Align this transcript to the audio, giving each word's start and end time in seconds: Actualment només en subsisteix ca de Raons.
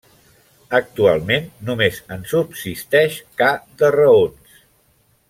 Actualment 0.77 1.45
només 1.67 1.99
en 2.17 2.25
subsisteix 2.33 3.19
ca 3.43 3.51
de 3.83 3.93
Raons. 4.01 4.57